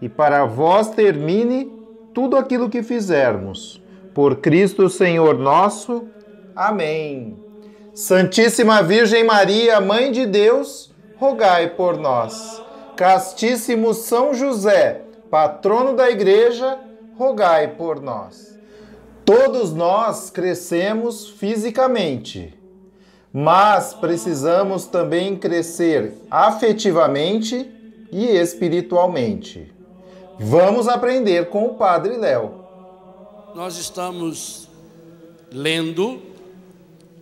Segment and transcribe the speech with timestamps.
[0.00, 1.72] e para vós termine
[2.14, 3.82] tudo aquilo que fizermos.
[4.14, 6.06] Por Cristo Senhor nosso.
[6.54, 7.36] Amém.
[7.94, 12.62] Santíssima Virgem Maria, Mãe de Deus, rogai por nós.
[12.96, 16.78] Castíssimo São José, patrono da Igreja,
[17.16, 18.58] rogai por nós.
[19.24, 22.58] Todos nós crescemos fisicamente
[23.32, 27.70] mas precisamos também crescer afetivamente
[28.10, 29.72] e espiritualmente.
[30.40, 32.54] Vamos aprender com o Padre Léo.
[33.56, 34.68] Nós estamos
[35.50, 36.22] lendo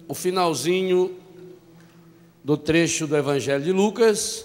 [0.06, 1.16] o finalzinho
[2.44, 4.44] do trecho do Evangelho de Lucas,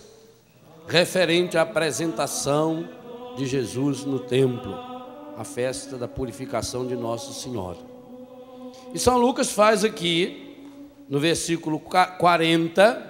[0.88, 2.88] referente à apresentação
[3.36, 4.74] de Jesus no templo,
[5.38, 7.78] a festa da purificação de Nossa Senhora.
[8.94, 10.56] E São Lucas faz aqui
[11.10, 13.06] no versículo 40,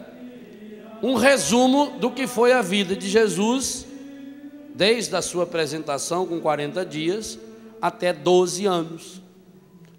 [1.03, 3.90] um resumo do que foi a vida de Jesus,
[4.73, 7.37] desde a sua apresentação com 40 dias
[7.81, 9.21] até 12 anos.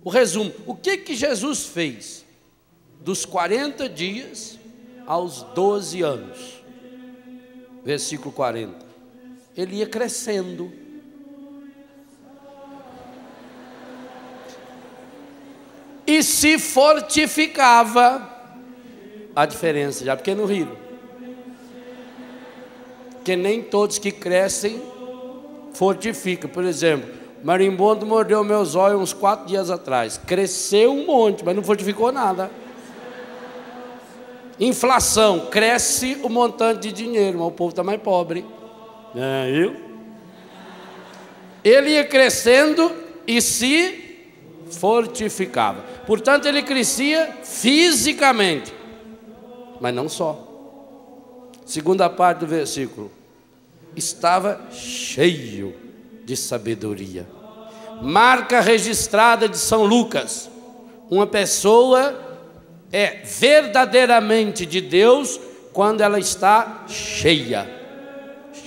[0.05, 2.25] O resumo: o que que Jesus fez
[3.01, 4.59] dos 40 dias
[5.07, 6.63] aos 12 anos?
[7.85, 8.85] Versículo 40.
[9.57, 10.73] Ele ia crescendo
[16.07, 18.31] e se fortificava.
[19.35, 20.82] A diferença, já porque no rio.
[23.25, 24.83] Que nem todos que crescem
[25.73, 26.51] fortificam.
[26.51, 27.09] Por exemplo,
[27.43, 30.19] marimbondo mordeu meus olhos uns quatro dias atrás.
[30.19, 32.51] Cresceu um monte, mas não fortificou nada.
[34.61, 38.45] Inflação, cresce o montante de dinheiro, mas o povo está mais pobre.
[39.15, 39.75] É, eu?
[41.65, 42.93] Ele ia crescendo
[43.27, 44.29] e se
[44.71, 45.83] fortificava.
[46.07, 48.73] Portanto, ele crescia fisicamente,
[49.81, 50.52] mas não só.
[51.73, 53.11] Segunda parte do versículo.
[53.97, 55.75] Estava cheio
[56.23, 57.27] de sabedoria.
[58.03, 60.51] Marca registrada de São Lucas.
[61.11, 62.15] Uma pessoa
[62.93, 65.41] é verdadeiramente de Deus
[65.73, 67.81] quando ela está cheia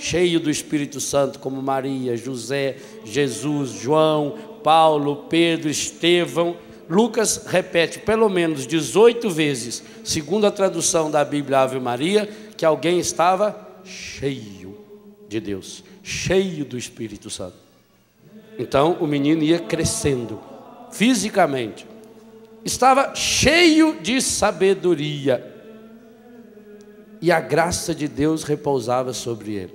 [0.00, 6.56] cheio do Espírito Santo, como Maria, José, Jesus, João, Paulo, Pedro, Estevão.
[6.88, 12.98] Lucas repete pelo menos 18 vezes, segundo a tradução da Bíblia Ave Maria, que alguém
[12.98, 14.78] estava cheio
[15.28, 17.56] de Deus, cheio do Espírito Santo.
[18.58, 20.40] Então o menino ia crescendo
[20.90, 21.86] fisicamente,
[22.64, 25.54] estava cheio de sabedoria,
[27.20, 29.74] e a graça de Deus repousava sobre ele.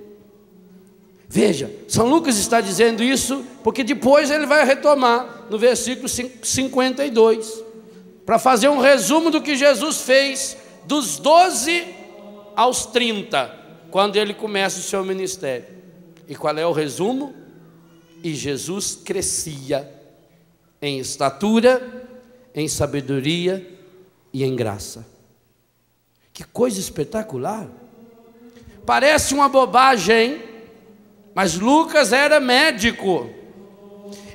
[1.28, 7.64] Veja, São Lucas está dizendo isso porque depois ele vai retomar no versículo 52,
[8.26, 12.01] para fazer um resumo do que Jesus fez dos 12
[12.56, 13.58] aos 30,
[13.90, 15.66] quando ele começa o seu ministério.
[16.28, 17.34] E qual é o resumo?
[18.22, 19.90] E Jesus crescia
[20.80, 22.08] em estatura,
[22.54, 23.78] em sabedoria
[24.32, 25.06] e em graça.
[26.32, 27.68] Que coisa espetacular!
[28.86, 30.42] Parece uma bobagem,
[31.34, 33.30] mas Lucas era médico.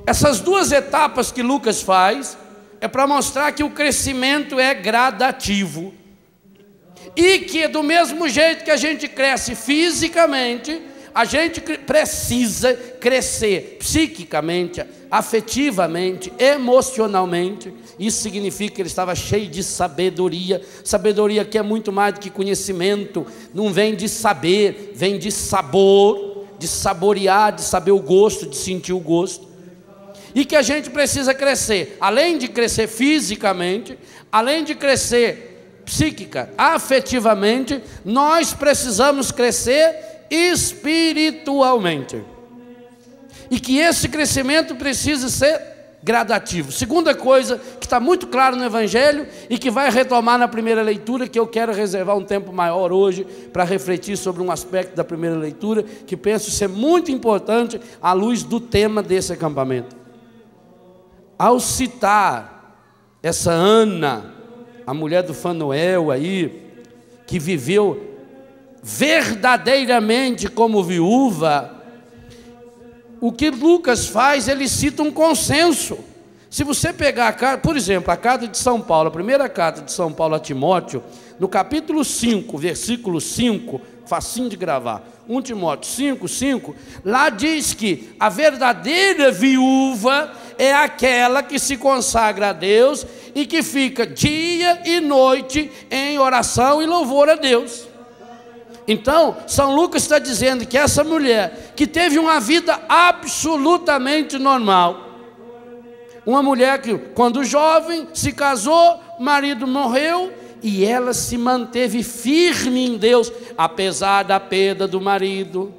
[0.06, 2.38] Essas duas etapas que Lucas faz
[2.80, 5.94] é para mostrar que o crescimento é gradativo.
[7.16, 10.82] E que do mesmo jeito que a gente cresce fisicamente,
[11.14, 17.74] a gente precisa crescer psiquicamente, afetivamente, emocionalmente.
[17.98, 20.62] Isso significa que ele estava cheio de sabedoria.
[20.84, 26.28] Sabedoria que é muito mais do que conhecimento, não vem de saber, vem de sabor
[26.60, 29.48] de saborear, de saber o gosto, de sentir o gosto.
[30.34, 33.98] E que a gente precisa crescer, além de crescer fisicamente,
[34.32, 35.57] além de crescer
[35.88, 42.22] psíquica, afetivamente, nós precisamos crescer espiritualmente.
[43.50, 45.62] E que esse crescimento precisa ser
[46.04, 46.74] gradativo.
[46.74, 51.26] Segunda coisa que está muito claro no Evangelho e que vai retomar na primeira leitura,
[51.26, 53.24] que eu quero reservar um tempo maior hoje
[53.54, 58.44] para refletir sobre um aspecto da primeira leitura que penso ser muito importante à luz
[58.44, 59.96] do tema desse acampamento.
[61.40, 62.78] Ao citar
[63.24, 64.37] essa Ana,
[64.88, 66.72] a mulher do Fanuel aí,
[67.28, 68.16] que viveu
[68.82, 71.84] verdadeiramente como viúva,
[73.20, 76.00] o que Lucas faz, ele cita um consenso.
[76.50, 79.82] Se você pegar a carta, por exemplo, a carta de São Paulo, a primeira carta
[79.82, 81.04] de São Paulo a Timóteo,
[81.38, 88.16] no capítulo 5, versículo 5, facinho de gravar, 1 Timóteo 5, 5, lá diz que
[88.18, 93.06] a verdadeira viúva é aquela que se consagra a Deus
[93.36, 97.88] e que fica dia e noite em oração e louvor a Deus.
[98.88, 105.08] Então, São Lucas está dizendo que essa mulher, que teve uma vida absolutamente normal,
[106.26, 110.32] uma mulher que, quando jovem, se casou, marido morreu,
[110.64, 115.74] e ela se manteve firme em Deus, apesar da perda do marido.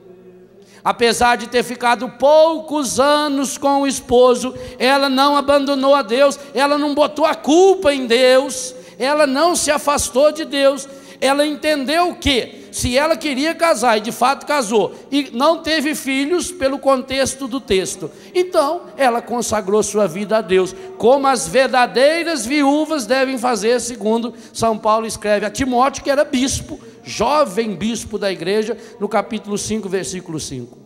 [0.89, 6.79] Apesar de ter ficado poucos anos com o esposo, ela não abandonou a Deus, ela
[6.79, 10.89] não botou a culpa em Deus, ela não se afastou de Deus,
[11.21, 16.51] ela entendeu que se ela queria casar e de fato casou e não teve filhos
[16.51, 23.05] pelo contexto do texto, então ela consagrou sua vida a Deus, como as verdadeiras viúvas
[23.05, 28.77] devem fazer, segundo São Paulo escreve a Timóteo, que era bispo, jovem bispo da igreja,
[29.01, 30.79] no capítulo 5, versículo 5.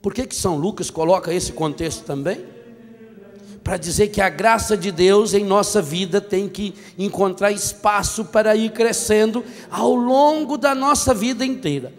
[0.00, 2.52] Por que, que São Lucas coloca esse contexto também?
[3.62, 8.56] para dizer que a graça de Deus em nossa vida tem que encontrar espaço para
[8.56, 11.92] ir crescendo ao longo da nossa vida inteira.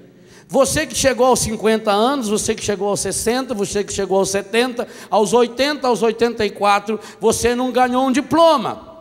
[0.48, 4.30] Você que chegou aos 50 anos, você que chegou aos 60, você que chegou aos
[4.30, 8.93] 70, aos 80, aos 84, você não ganhou um diploma.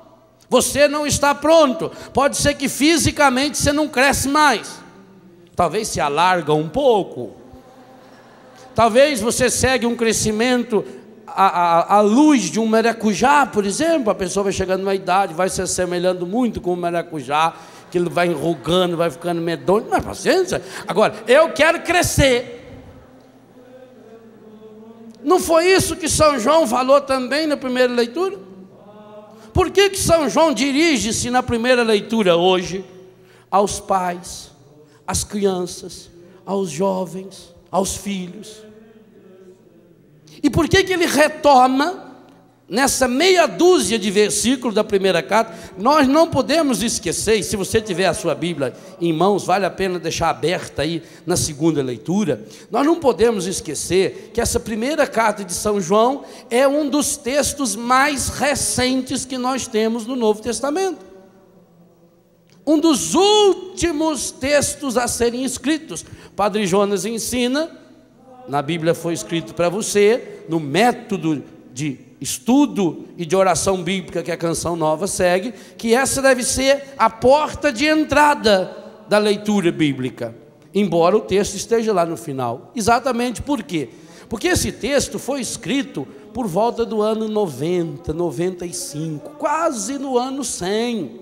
[0.53, 1.91] Você não está pronto.
[2.13, 4.79] Pode ser que fisicamente você não cresce mais.
[5.57, 7.33] Talvez se alarga um pouco.
[8.75, 10.85] Talvez você segue um crescimento
[11.27, 15.33] a, a, a, luz de um maracujá, por exemplo, a pessoa vai chegando numa idade,
[15.33, 17.55] vai se assemelhando muito com o maracujá,
[17.91, 20.61] que ele vai enrugando, vai ficando medonho, mas paciência.
[20.87, 22.77] Agora, eu quero crescer.
[25.25, 28.52] Não foi isso que São João falou também na primeira leitura?
[29.53, 32.85] Por que, que São João dirige-se na primeira leitura hoje
[33.51, 34.51] aos pais,
[35.07, 36.11] às crianças,
[36.47, 38.63] aos jovens, aos filhos?
[40.43, 42.12] E por que, que ele retoma
[42.73, 45.55] nessa meia dúzia de versículos da primeira carta?
[45.77, 49.71] Nós não podemos esquecer, e se você tiver a sua Bíblia em mãos, vale a
[49.71, 52.45] pena deixar aberta aí na segunda leitura.
[52.71, 57.77] Nós não podemos esquecer que essa primeira carta de São João é um dos textos
[57.77, 61.13] mais recentes que nós temos no Novo Testamento
[62.65, 66.05] um dos últimos textos a serem escritos.
[66.37, 67.69] Padre Jonas ensina
[68.49, 71.43] na Bíblia foi escrito para você, no método
[71.73, 76.95] de estudo e de oração bíblica que a canção nova segue, que essa deve ser
[76.97, 78.77] a porta de entrada
[79.09, 80.35] da leitura bíblica,
[80.73, 82.71] embora o texto esteja lá no final.
[82.77, 83.89] Exatamente por quê?
[84.29, 91.21] Porque esse texto foi escrito por volta do ano 90, 95, quase no ano 100.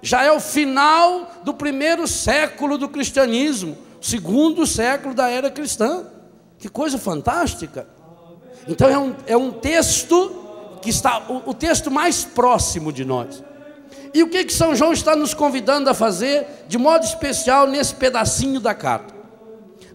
[0.00, 6.06] Já é o final do primeiro século do cristianismo segundo século da era cristã.
[6.58, 7.97] Que coisa fantástica!
[8.68, 13.42] Então é um, é um texto que está o, o texto mais próximo de nós.
[14.12, 17.94] E o que, que São João está nos convidando a fazer, de modo especial, nesse
[17.94, 19.14] pedacinho da carta?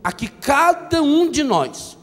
[0.04, 1.98] A que cada um de nós,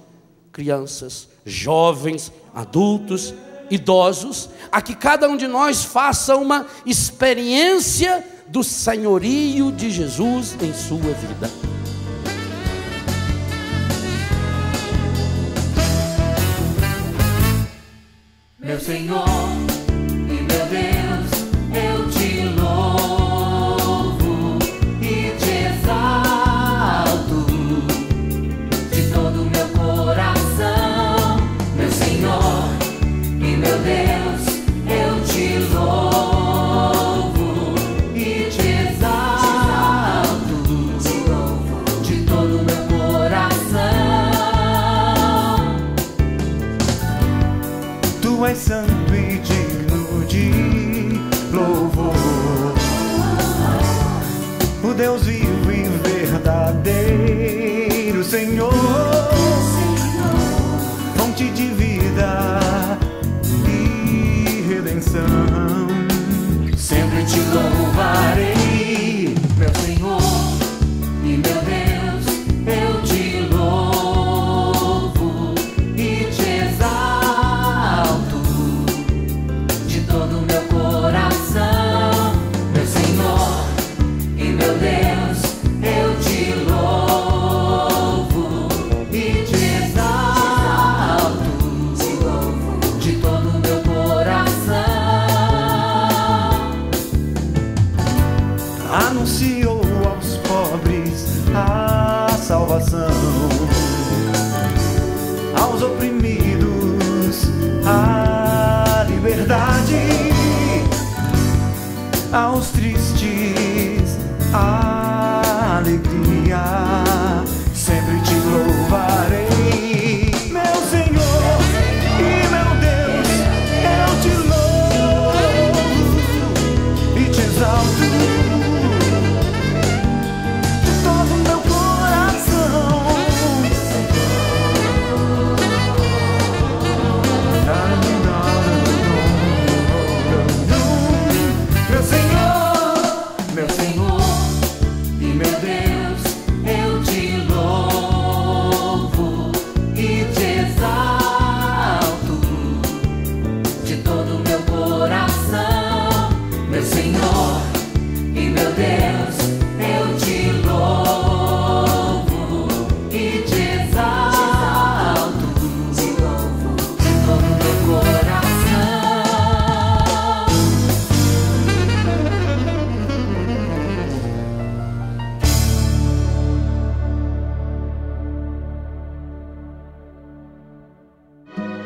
[0.52, 3.34] crianças, jovens, adultos,
[3.70, 10.72] idosos, a que cada um de nós faça uma experiência do senhorio de Jesus em
[10.74, 11.48] sua vida.
[18.70, 19.69] Meu Senhor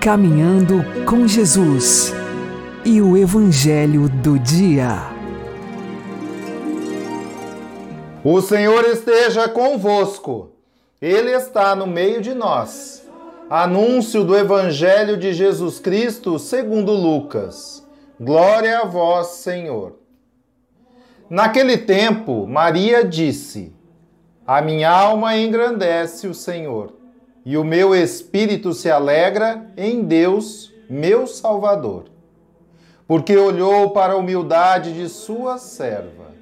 [0.05, 2.13] Caminhando com Jesus
[2.85, 4.99] e o Evangelho do Dia.
[8.23, 10.51] O Senhor esteja convosco,
[11.01, 13.09] Ele está no meio de nós.
[13.49, 17.83] Anúncio do Evangelho de Jesus Cristo segundo Lucas.
[18.21, 19.95] Glória a vós, Senhor.
[21.31, 23.75] Naquele tempo, Maria disse:
[24.47, 26.93] A minha alma engrandece o Senhor,
[27.45, 32.05] e o meu espírito se alegra em Deus, meu Salvador,
[33.07, 36.33] porque olhou para a humildade de sua serva.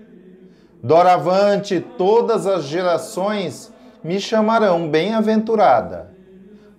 [0.83, 6.11] Doravante todas as gerações me chamarão bem-aventurada,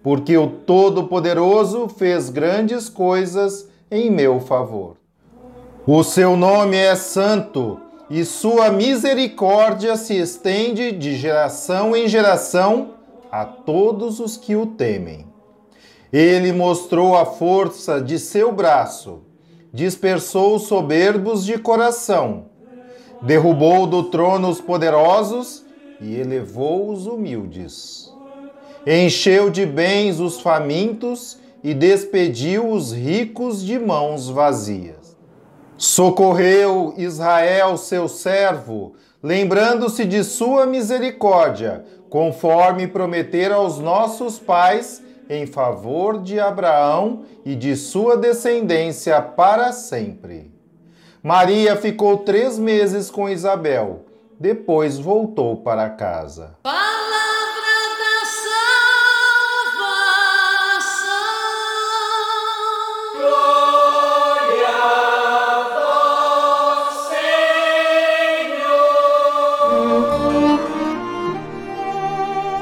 [0.01, 4.97] porque o Todo-Poderoso fez grandes coisas em meu favor.
[5.85, 12.91] O seu nome é santo e sua misericórdia se estende de geração em geração
[13.33, 15.25] a todos os que o temem.
[16.11, 19.23] Ele mostrou a força de seu braço,
[19.73, 22.45] dispersou os soberbos de coração,
[23.23, 25.65] derrubou do trono os poderosos
[25.99, 28.13] e elevou os humildes.
[28.85, 35.17] Encheu de bens os famintos e despediu os ricos de mãos vazias.
[35.75, 46.21] Socorreu Israel, seu servo, lembrando-se de sua misericórdia, conforme prometera aos nossos pais, em favor
[46.21, 50.51] de Abraão e de sua descendência para sempre.
[51.23, 54.05] Maria ficou três meses com Isabel,
[54.37, 56.57] depois voltou para casa.
[56.61, 56.82] Palavra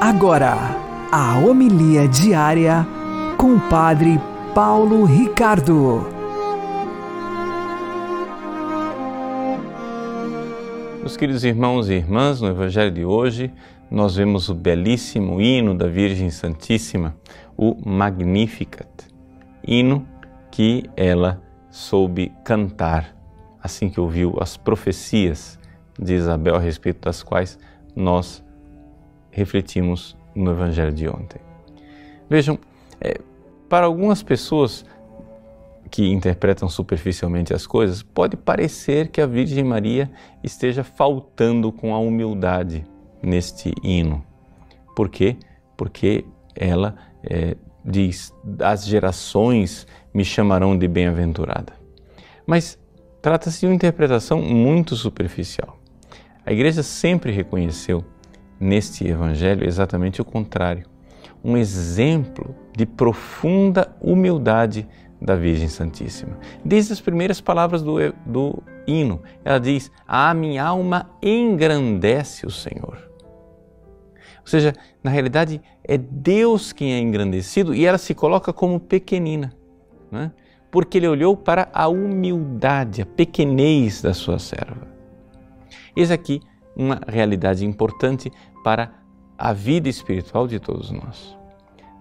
[0.03, 0.55] Agora,
[1.12, 2.88] a homilia diária
[3.38, 4.20] com o Padre
[4.51, 6.08] Paulo Ricardo.
[10.98, 13.53] Meus queridos irmãos e irmãs, no Evangelho de hoje,
[13.91, 17.15] nós vemos o belíssimo hino da Virgem Santíssima,
[17.55, 18.89] o Magnificat,
[19.63, 20.08] hino
[20.50, 21.39] que ela
[21.70, 23.15] soube cantar
[23.62, 25.60] assim que ouviu as profecias
[26.00, 27.60] de Isabel a respeito das quais
[27.96, 28.43] nós
[29.32, 31.40] refletimos no Evangelho de ontem.
[32.30, 32.60] Vejam,
[33.00, 33.20] é,
[33.68, 34.86] para algumas pessoas
[35.90, 40.10] que interpretam superficialmente as coisas, pode parecer que a Virgem Maria
[40.42, 42.86] esteja faltando com a humildade
[43.22, 44.24] neste hino.
[44.96, 45.36] Por quê?
[45.76, 46.24] Porque
[46.56, 51.74] ela é, diz: as gerações me chamarão de bem-aventurada.
[52.46, 52.80] Mas
[53.22, 55.78] trata-se de uma interpretação muito superficial.
[56.46, 58.04] A Igreja sempre reconheceu
[58.62, 60.91] neste Evangelho exatamente o contrário
[61.44, 64.88] um exemplo de profunda humildade
[65.22, 66.38] da Virgem Santíssima.
[66.63, 73.10] Desde as primeiras palavras do, do hino, ela diz: A minha alma engrandece o Senhor.
[74.39, 79.53] Ou seja, na realidade é Deus quem é engrandecido e ela se coloca como pequenina,
[80.12, 80.32] né?
[80.72, 84.88] porque ele olhou para a humildade, a pequenez da sua serva.
[85.96, 86.41] Eis aqui
[86.75, 88.32] uma realidade importante
[88.63, 88.94] para
[89.38, 91.38] a vida espiritual de todos nós.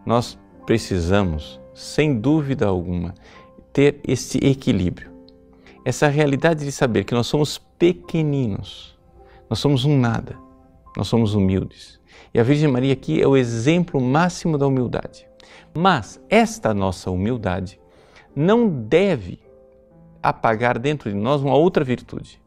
[0.05, 3.15] Nós precisamos, sem dúvida alguma,
[3.73, 5.11] ter esse equilíbrio,
[5.85, 8.99] essa realidade de saber que nós somos pequeninos,
[9.49, 10.37] nós somos um nada,
[10.97, 11.99] nós somos humildes.
[12.33, 15.27] E a Virgem Maria aqui é o exemplo máximo da humildade.
[15.75, 17.81] Mas esta nossa humildade
[18.35, 19.41] não deve
[20.23, 22.40] apagar dentro de nós uma outra virtude,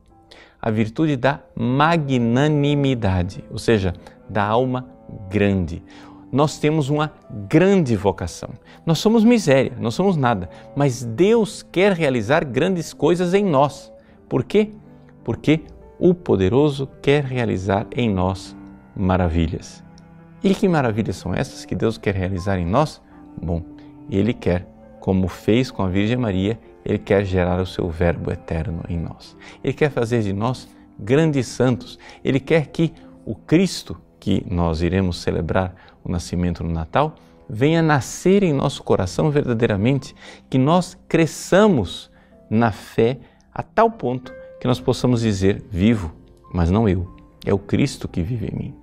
[0.65, 3.93] a virtude da magnanimidade, ou seja,
[4.29, 4.87] da alma
[5.29, 5.83] grande.
[6.31, 7.11] Nós temos uma
[7.49, 8.51] grande vocação.
[8.85, 13.91] Nós somos miséria, nós somos nada, mas Deus quer realizar grandes coisas em nós.
[14.29, 14.71] Por quê?
[15.21, 15.65] Porque
[15.99, 18.55] o poderoso quer realizar em nós
[18.95, 19.83] maravilhas.
[20.41, 23.01] E que maravilhas são essas que Deus quer realizar em nós?
[23.35, 23.61] Bom,
[24.09, 24.65] Ele quer,
[25.01, 29.35] como fez com a Virgem Maria, Ele quer gerar o seu Verbo eterno em nós.
[29.63, 30.67] Ele quer fazer de nós
[30.99, 31.97] grandes santos.
[32.23, 32.93] Ele quer que
[33.25, 37.15] o Cristo, que nós iremos celebrar o nascimento no Natal,
[37.49, 40.15] venha nascer em nosso coração verdadeiramente,
[40.49, 42.11] que nós cresçamos
[42.49, 43.19] na fé
[43.53, 46.13] a tal ponto que nós possamos dizer: vivo,
[46.53, 47.13] mas não eu,
[47.45, 48.75] é o Cristo que vive em mim.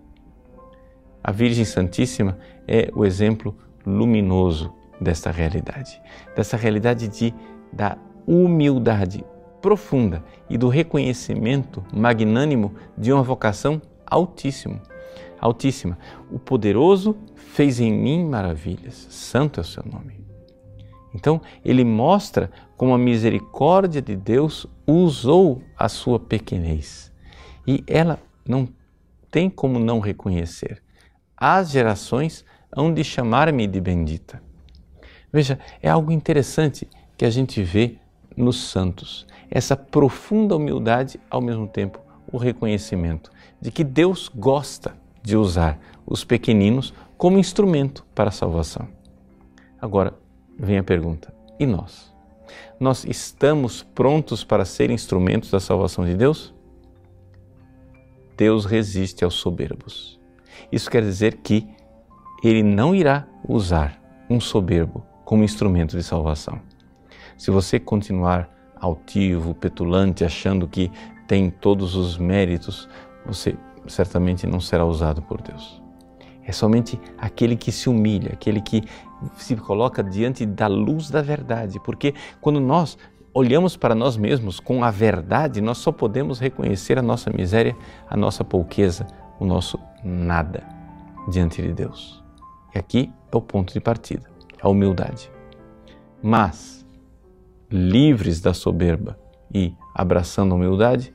[1.22, 6.00] A Virgem Santíssima é o exemplo luminoso desta realidade,
[6.36, 7.34] dessa realidade de,
[7.72, 7.96] da
[8.26, 9.24] humildade
[9.60, 14.80] profunda e do reconhecimento magnânimo de uma vocação altíssima.
[15.40, 15.98] Altíssima.
[16.30, 19.06] O poderoso fez em mim maravilhas.
[19.10, 20.20] Santo é o seu nome.
[21.14, 27.12] Então, ele mostra como a misericórdia de Deus usou a sua pequenez.
[27.66, 28.68] E ela não
[29.30, 30.82] tem como não reconhecer
[31.40, 34.42] as gerações hão de chamar-me de bendita.
[35.32, 36.86] Veja, é algo interessante
[37.20, 37.96] que a gente vê
[38.34, 42.00] nos santos, essa profunda humildade, ao mesmo tempo
[42.32, 43.30] o reconhecimento
[43.60, 48.88] de que Deus gosta de usar os pequeninos como instrumento para a salvação.
[49.78, 50.14] Agora
[50.58, 52.10] vem a pergunta: e nós?
[52.80, 56.54] Nós estamos prontos para ser instrumentos da salvação de Deus?
[58.34, 60.18] Deus resiste aos soberbos.
[60.72, 61.68] Isso quer dizer que
[62.42, 66.69] ele não irá usar um soberbo como instrumento de salvação.
[67.40, 70.92] Se você continuar altivo, petulante, achando que
[71.26, 72.86] tem todos os méritos,
[73.24, 75.82] você certamente não será usado por Deus.
[76.44, 78.82] É somente aquele que se humilha, aquele que
[79.38, 82.98] se coloca diante da luz da verdade, porque quando nós
[83.32, 87.74] olhamos para nós mesmos com a verdade, nós só podemos reconhecer a nossa miséria,
[88.06, 89.06] a nossa pouqueza,
[89.38, 90.62] o nosso nada
[91.26, 92.22] diante de Deus.
[92.74, 94.28] E aqui é o ponto de partida,
[94.60, 95.32] a humildade.
[96.22, 96.79] Mas,
[97.70, 99.18] livres da soberba
[99.54, 101.12] e abraçando a humildade,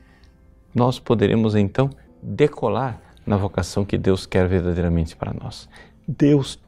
[0.74, 1.90] nós poderemos então
[2.22, 5.68] decolar na vocação que Deus quer verdadeiramente para nós.
[6.06, 6.60] Deus,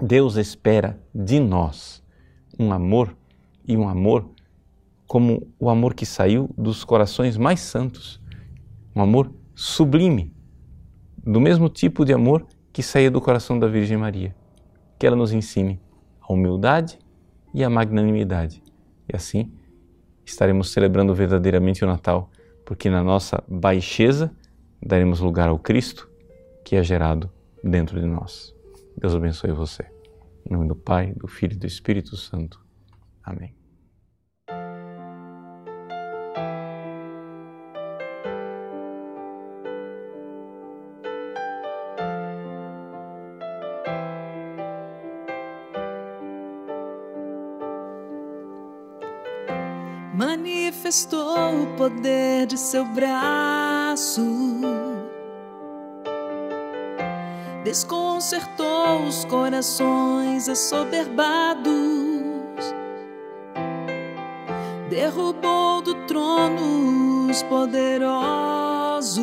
[0.00, 2.02] Deus espera de nós
[2.58, 3.16] um amor
[3.66, 4.28] e um amor
[5.06, 8.20] como o amor que saiu dos corações mais santos,
[8.94, 10.32] um amor sublime,
[11.16, 14.34] do mesmo tipo de amor que saia do coração da Virgem Maria.
[14.98, 15.80] Que ela nos ensine
[16.20, 16.98] a humildade
[17.52, 18.61] e a magnanimidade.
[19.12, 19.52] E assim
[20.24, 22.30] estaremos celebrando verdadeiramente o Natal,
[22.64, 24.34] porque na nossa baixeza
[24.80, 26.08] daremos lugar ao Cristo
[26.64, 27.30] que é gerado
[27.62, 28.54] dentro de nós.
[28.96, 29.84] Deus abençoe você.
[30.48, 32.60] Em nome do Pai, do Filho e do Espírito Santo.
[33.22, 33.61] Amém.
[50.92, 54.20] Manifestou o poder de seu braço,
[57.64, 61.72] desconcertou os corações assoberbados,
[64.90, 69.16] derrubou do trono os poderosos,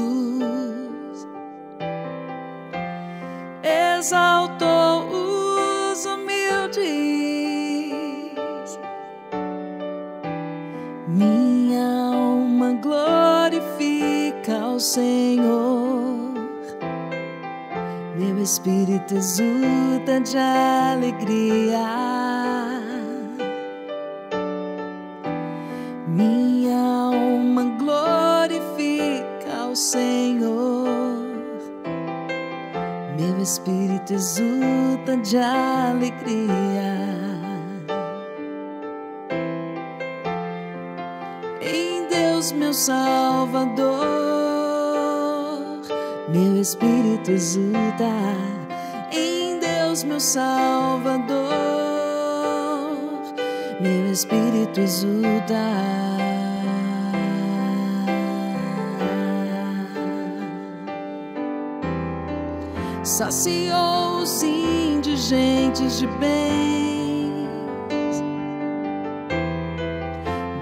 [19.09, 21.79] espírito exulta de alegria,
[26.07, 31.17] Minha alma glorifica ao Senhor.
[33.17, 36.49] Meu espírito exulta de alegria.
[41.61, 43.89] Em Deus, meu Salvador,
[46.29, 48.58] meu espírito exulta.
[49.99, 51.39] Deus, meu Salvador,
[53.79, 55.55] meu espírito exulta.
[63.03, 67.49] Saciou os indigentes de bens,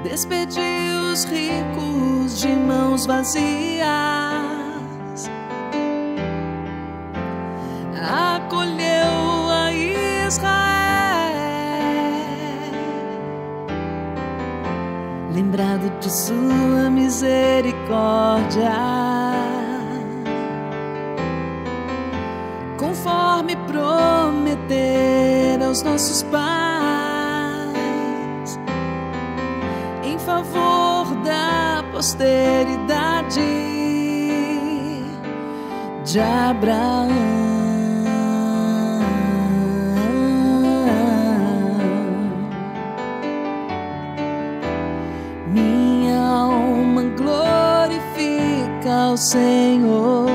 [0.03, 4.16] despediu os ricos de mãos vazias,
[32.07, 33.41] posteridade
[36.05, 37.09] de Abraão.
[45.47, 50.29] Minha alma glorifica ao Senhor.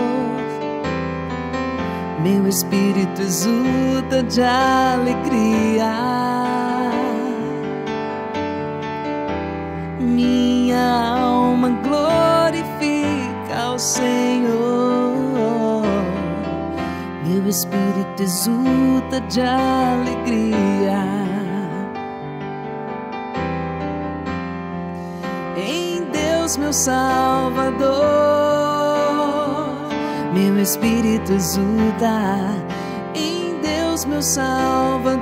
[2.23, 6.22] Meu espírito exulta de alegria.
[17.53, 21.05] Espírito exulta de alegria.
[25.57, 28.23] Em Deus, meu Salvador
[30.33, 32.41] meu espírito exulta
[33.15, 35.21] em Deus, meu Salvador.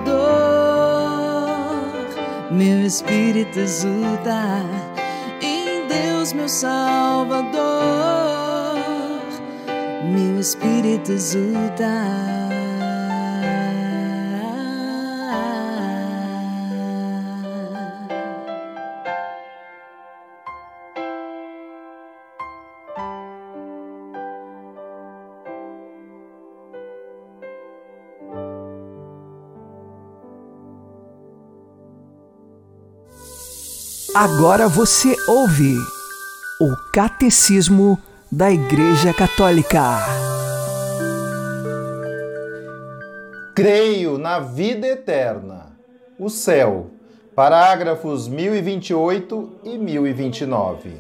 [2.49, 4.63] Meu espírito exulta
[5.43, 8.20] em Deus, meu Salvador.
[10.41, 11.85] Espírito exulta.
[34.15, 35.77] Agora você ouve
[36.59, 37.99] o Catecismo
[38.33, 39.99] da Igreja Católica.
[43.57, 45.73] Creio na vida eterna.
[46.17, 46.91] O céu.
[47.35, 50.93] Parágrafos 1028 e 1029.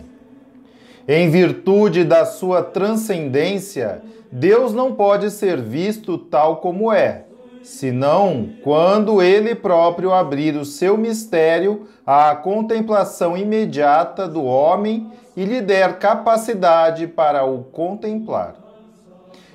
[1.07, 7.27] Em virtude da sua transcendência, Deus não pode ser visto tal como é,
[7.63, 15.61] senão quando ele próprio abrir o seu mistério à contemplação imediata do homem e lhe
[15.61, 18.55] der capacidade para o contemplar.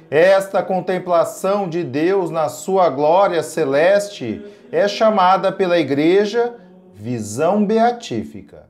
[0.10, 6.56] Esta contemplação de Deus na sua glória celeste é chamada pela Igreja
[6.94, 8.68] visão beatífica.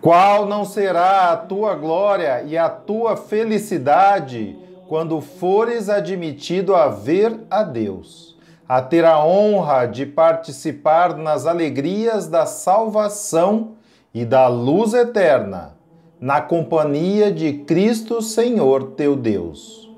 [0.00, 7.40] Qual não será a tua glória e a tua felicidade quando fores admitido a ver
[7.50, 8.35] a Deus,
[8.68, 13.72] a ter a honra de participar nas alegrias da salvação
[14.12, 15.76] e da luz eterna,
[16.20, 19.90] na companhia de Cristo Senhor teu Deus.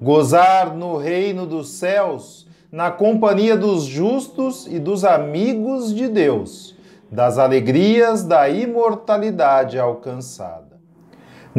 [0.00, 6.78] Gozar no reino dos céus, na companhia dos justos e dos amigos de Deus
[7.10, 10.67] das alegrias da imortalidade alcançada.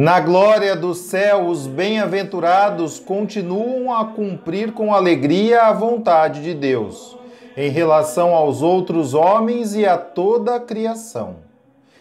[0.02, 7.18] Na glória do céu, os bem-aventurados continuam a cumprir com alegria a vontade de Deus,
[7.54, 11.36] em relação aos outros homens e a toda a criação.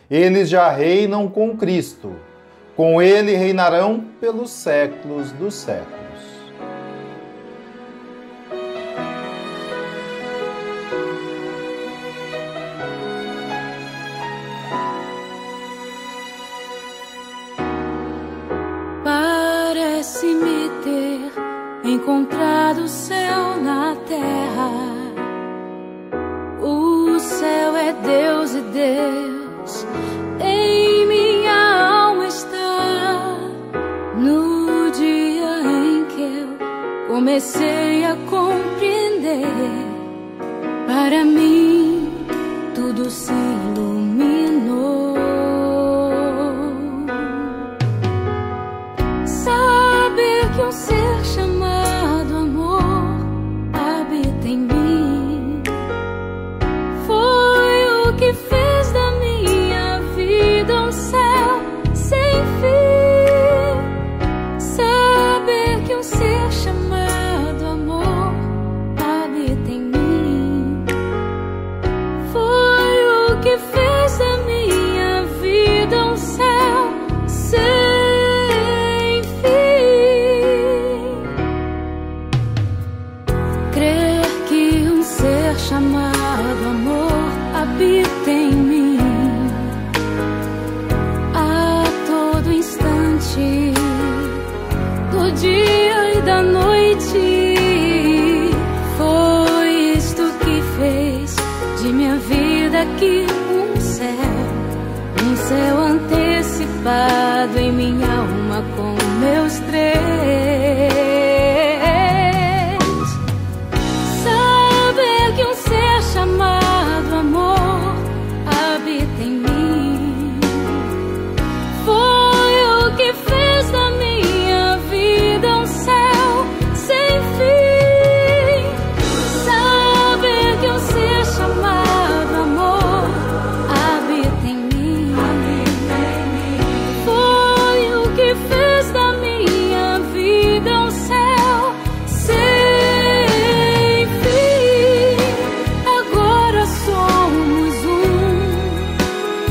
[0.09, 2.15] Eles já reinam com Cristo,
[2.73, 5.98] com ele reinarão pelos séculos dos séculos.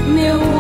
[0.09, 0.58] Meu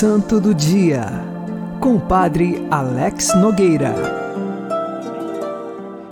[0.00, 1.06] Santo do Dia,
[1.80, 3.92] com o Padre Alex Nogueira.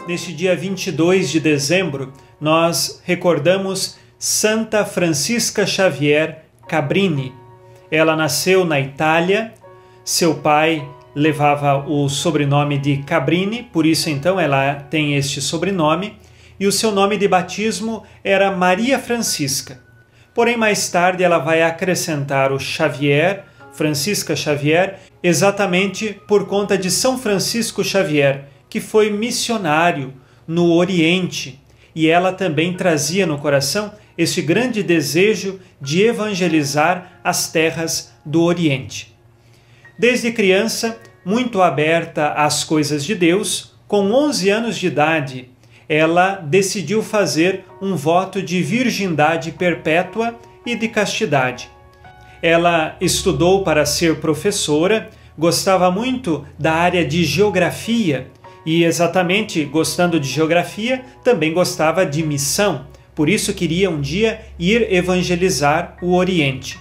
[0.09, 7.33] Neste dia 22 de dezembro, nós recordamos Santa Francisca Xavier Cabrini.
[7.88, 9.55] Ela nasceu na Itália,
[10.05, 16.18] seu pai levava o sobrenome de Cabrini, por isso então ela tem este sobrenome,
[16.59, 19.81] e o seu nome de batismo era Maria Francisca.
[20.35, 23.44] Porém, mais tarde ela vai acrescentar o Xavier,
[23.77, 30.15] Francisca Xavier, exatamente por conta de São Francisco Xavier, que foi missionário
[30.47, 31.61] no Oriente,
[31.95, 39.15] e ela também trazia no coração esse grande desejo de evangelizar as terras do Oriente.
[39.99, 45.51] Desde criança, muito aberta às coisas de Deus, com 11 anos de idade,
[45.89, 50.35] ela decidiu fazer um voto de virgindade perpétua
[50.65, 51.71] e de castidade.
[52.42, 58.29] Ela estudou para ser professora, gostava muito da área de geografia
[58.64, 64.92] e, exatamente gostando de geografia, também gostava de missão, por isso queria um dia ir
[64.92, 66.79] evangelizar o Oriente.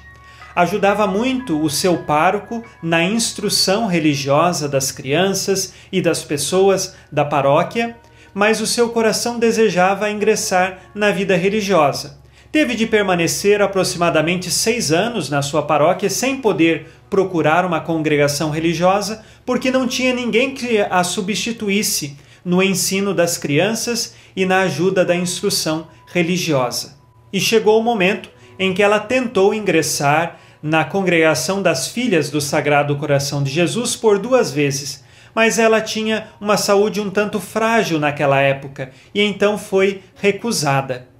[0.55, 7.95] Ajudava muito o seu pároco na instrução religiosa das crianças e das pessoas da paróquia
[8.35, 12.19] mas o seu coração desejava ingressar na vida religiosa.
[12.55, 19.25] Teve de permanecer aproximadamente seis anos na sua paróquia sem poder procurar uma congregação religiosa,
[19.45, 25.13] porque não tinha ninguém que a substituísse no ensino das crianças e na ajuda da
[25.13, 26.97] instrução religiosa.
[27.33, 32.95] E chegou o momento em que ela tentou ingressar na congregação das Filhas do Sagrado
[32.95, 35.03] Coração de Jesus por duas vezes
[35.35, 41.13] mas ela tinha uma saúde um tanto frágil naquela época e então foi recusada.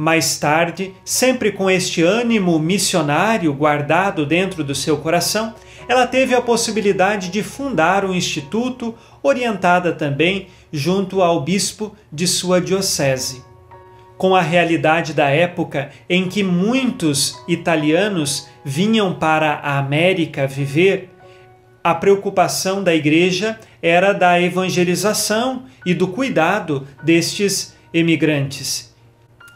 [0.00, 5.56] Mais tarde, sempre com este ânimo missionário guardado dentro do seu coração,
[5.88, 12.60] ela teve a possibilidade de fundar um instituto, orientada também junto ao bispo de sua
[12.60, 13.42] diocese.
[14.16, 21.10] Com a realidade da época em que muitos italianos vinham para a América viver,
[21.82, 28.87] a preocupação da igreja era da evangelização e do cuidado destes emigrantes.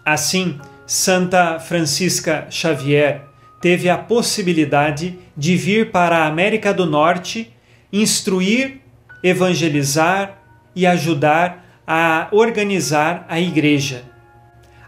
[0.05, 3.23] Assim, Santa Francisca Xavier
[3.61, 7.53] teve a possibilidade de vir para a América do Norte,
[7.93, 8.81] instruir,
[9.23, 10.39] evangelizar
[10.75, 14.05] e ajudar a organizar a igreja.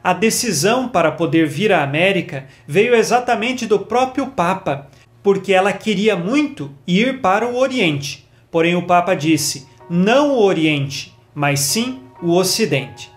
[0.03, 4.89] A decisão para poder vir à América veio exatamente do próprio Papa,
[5.23, 8.29] porque ela queria muito ir para o Oriente.
[8.51, 13.14] Porém, o Papa disse: não o Oriente, mas sim o Ocidente.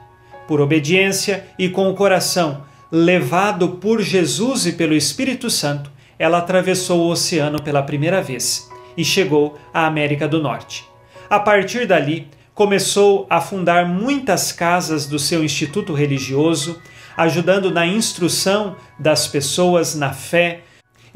[0.48, 7.02] Por obediência e com o coração levado por Jesus e pelo Espírito Santo, ela atravessou
[7.02, 10.86] o oceano pela primeira vez e chegou à América do Norte.
[11.30, 16.82] A partir dali, começou a fundar muitas casas do seu instituto religioso,
[17.16, 20.62] ajudando na instrução das pessoas na fé,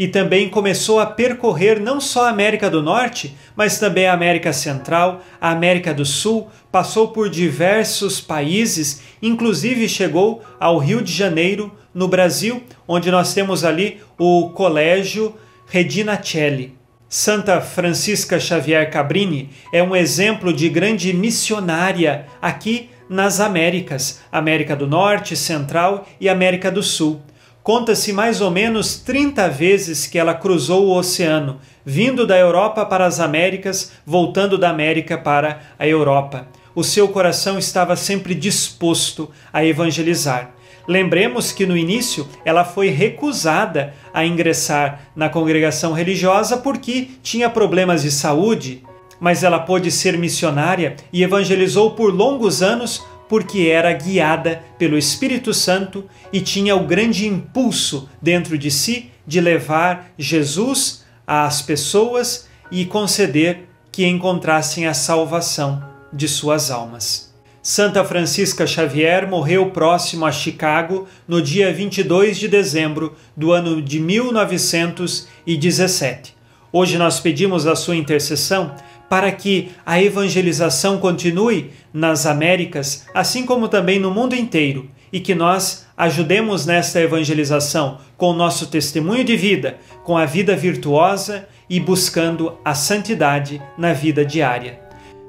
[0.01, 4.51] e também começou a percorrer não só a América do Norte, mas também a América
[4.51, 11.71] Central, a América do Sul, passou por diversos países, inclusive chegou ao Rio de Janeiro,
[11.93, 15.35] no Brasil, onde nós temos ali o Colégio
[15.67, 16.75] Regina Celli.
[17.07, 24.87] Santa Francisca Xavier Cabrini é um exemplo de grande missionária aqui nas Américas, América do
[24.87, 27.21] Norte, Central e América do Sul.
[27.63, 33.05] Conta-se mais ou menos 30 vezes que ela cruzou o oceano, vindo da Europa para
[33.05, 36.47] as Américas, voltando da América para a Europa.
[36.73, 40.55] O seu coração estava sempre disposto a evangelizar.
[40.87, 48.01] Lembremos que no início ela foi recusada a ingressar na congregação religiosa porque tinha problemas
[48.01, 48.83] de saúde,
[49.19, 55.53] mas ela pôde ser missionária e evangelizou por longos anos porque era guiada pelo Espírito
[55.53, 62.83] Santo e tinha o grande impulso dentro de si de levar Jesus às pessoas e
[62.83, 67.33] conceder que encontrassem a salvação de suas almas.
[67.63, 73.97] Santa Francisca Xavier morreu próximo a Chicago no dia 22 de dezembro do ano de
[73.97, 76.35] 1917.
[76.73, 78.75] Hoje nós pedimos a sua intercessão
[79.11, 85.35] para que a evangelização continue nas Américas, assim como também no mundo inteiro, e que
[85.35, 91.77] nós ajudemos nesta evangelização com o nosso testemunho de vida, com a vida virtuosa e
[91.77, 94.79] buscando a santidade na vida diária.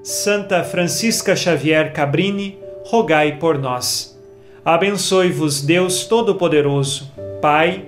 [0.04, 4.16] Santa Francisca Xavier Cabrini, rogai por nós.
[4.64, 7.84] Abençoe-vos Deus Todo-Poderoso, Pai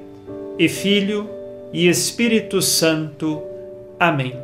[0.59, 1.31] e Filho
[1.73, 3.41] e Espírito Santo.
[4.01, 4.44] Amém.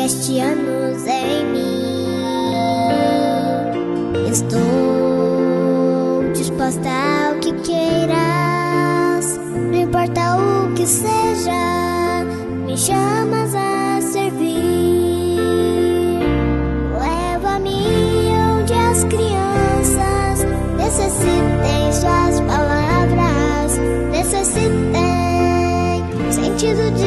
[0.00, 1.98] Anos em mim.
[4.30, 12.24] Estou disposta ao que queiras, não importa o que seja,
[12.64, 15.40] me chamas a servir.
[16.94, 20.44] Leva-me onde as crianças
[20.76, 23.78] necessitem suas palavras,
[24.12, 25.18] necessitem
[26.30, 26.97] sentido de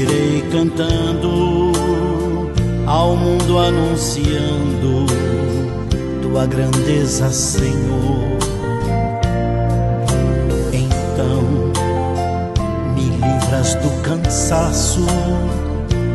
[0.00, 1.72] seguirei cantando
[2.86, 5.06] ao mundo anunciando
[6.22, 8.38] tua grandeza, Senhor.
[10.72, 11.42] Então
[12.94, 15.04] me livras do cansaço,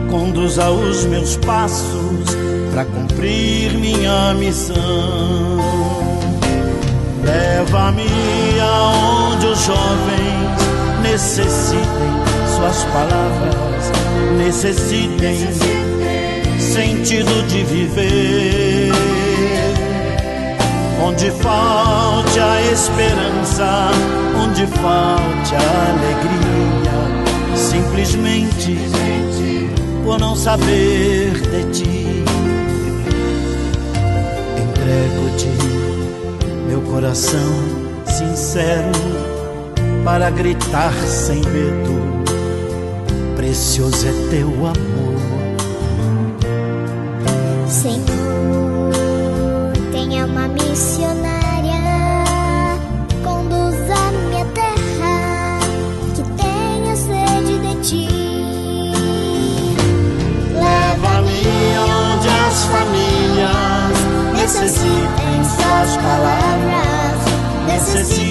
[0.09, 2.35] conduz aos meus passos
[2.71, 4.75] para cumprir minha missão.
[7.23, 12.25] Leva-me aonde os jovens necessitem
[12.65, 13.91] suas palavras
[14.37, 15.37] necessitem
[16.59, 18.91] sentido de viver.
[21.03, 23.91] Onde falte a esperança,
[24.43, 26.97] onde falte a alegria,
[27.55, 28.79] simplesmente
[30.03, 32.23] por não saber de ti.
[34.57, 35.65] Entrego-te
[36.91, 37.53] coração
[38.05, 38.91] sincero
[40.03, 42.24] para gritar sem medo.
[43.55, 45.15] Precioso é teu amor.
[47.69, 48.91] Senhor,
[49.93, 51.79] tenha uma missionária,
[53.23, 55.59] conduza minha terra,
[56.13, 58.09] que tenha sede de ti.
[60.51, 61.47] Leva-me
[61.79, 63.95] onde as famílias
[64.37, 67.19] necessitem suas palavras,
[67.67, 68.24] necessitem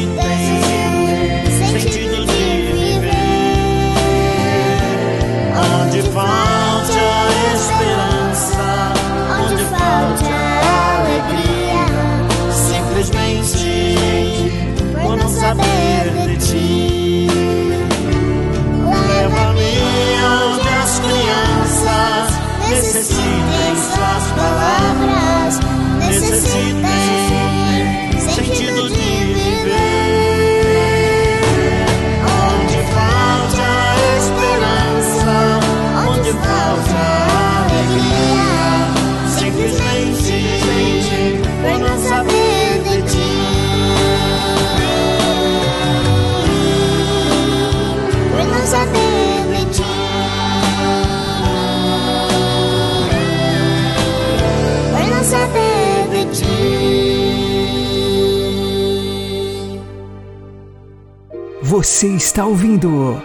[61.94, 63.22] Você está ouvindo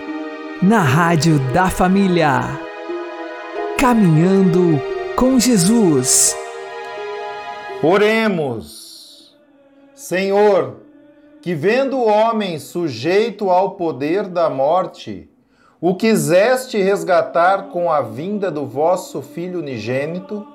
[0.62, 2.42] na Rádio da Família.
[3.80, 4.80] Caminhando
[5.16, 6.38] com Jesus.
[7.82, 9.36] Oremos.
[9.96, 10.82] Senhor,
[11.42, 15.28] que vendo o homem sujeito ao poder da morte,
[15.82, 20.46] o quiseste resgatar com a vinda do vosso Filho unigênito,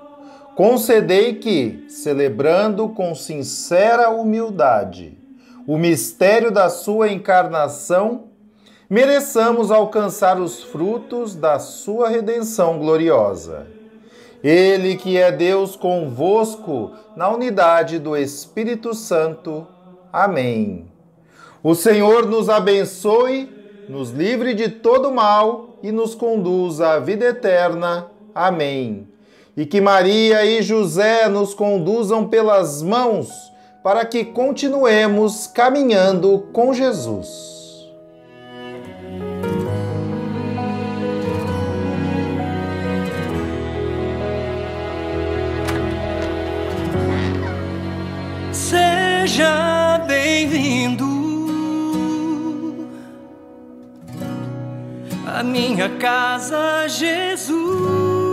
[0.55, 5.24] concedei que, celebrando com sincera humildade
[5.67, 8.25] o mistério da sua encarnação,
[8.89, 13.67] mereçamos alcançar os frutos da sua redenção gloriosa.
[14.43, 19.67] Ele que é Deus convosco na unidade do Espírito Santo.
[20.13, 20.87] Amém.
[21.63, 23.51] O Senhor nos abençoe,
[23.89, 28.09] nos livre de todo mal e nos conduza à vida eterna.
[28.35, 29.09] Amém.
[29.57, 33.54] E que Maria e José nos conduzam pelas mãos
[33.85, 37.93] para que continuemos caminhando com Jesus.
[48.51, 51.05] Seja bem-vindo
[55.27, 58.24] à minha casa, Jesus.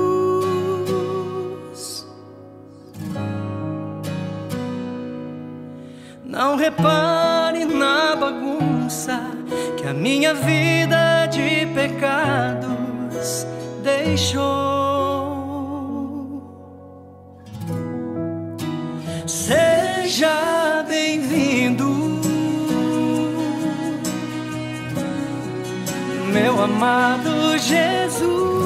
[6.32, 9.20] Não repare na bagunça
[9.76, 13.46] que a minha vida de pecados
[13.84, 14.40] deixou.
[19.28, 22.22] Seja bem-vindo,
[26.32, 28.61] meu amado Jesus.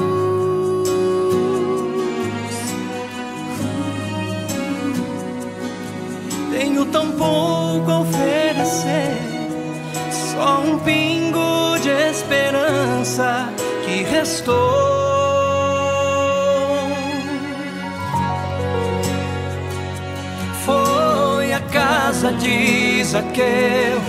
[6.96, 9.18] Tão pouco a oferecer,
[10.10, 13.50] só um pingo de esperança
[13.84, 14.56] que restou.
[20.64, 24.00] Foi a casa de Zaqueu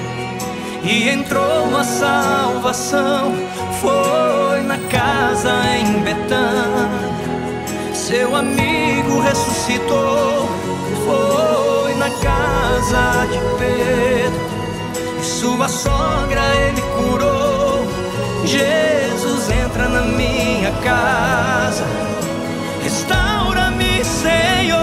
[0.81, 3.33] e entrou a salvação.
[3.81, 10.47] Foi na casa em Betânia, seu amigo ressuscitou.
[11.05, 11.56] Foi
[12.07, 14.39] na casa de Pedro
[15.19, 17.85] e sua sogra ele curou.
[18.45, 21.83] Jesus entra na minha casa,
[22.81, 24.77] restaura-me, Senhor.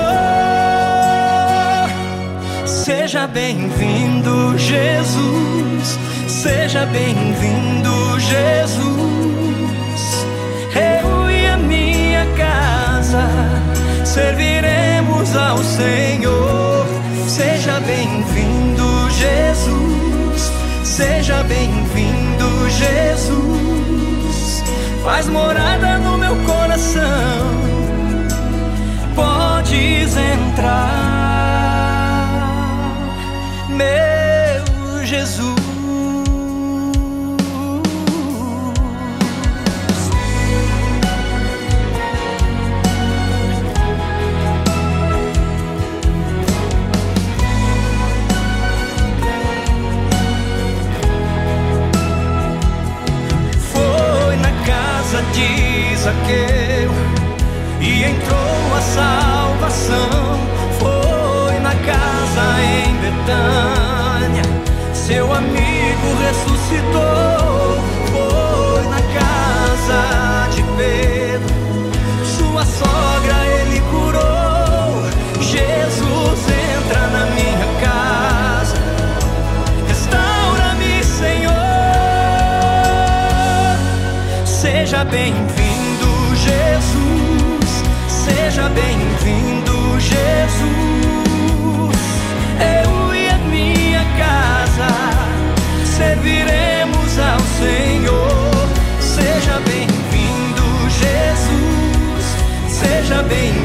[2.67, 5.99] Seja bem-vindo, Jesus.
[6.29, 8.85] Seja bem-vindo, Jesus.
[10.75, 13.27] Eu e a minha casa
[14.05, 16.74] serviremos ao Senhor.
[17.27, 20.53] Seja bem-vindo, Jesus.
[20.85, 24.65] Seja bem-vindo, Jesus.
[25.03, 27.03] Faz morada no meu coração.
[29.15, 31.19] Podes entrar,
[33.69, 35.54] meu Jesus.
[65.07, 67.79] Seu amigo ressuscitou,
[68.11, 71.55] foi na casa de Pedro.
[72.25, 75.05] Sua sogra ele curou.
[75.41, 78.77] Jesus entra na minha casa.
[79.87, 81.55] Restaura-me, Senhor.
[84.47, 85.35] Seja bem
[103.29, 103.64] bem.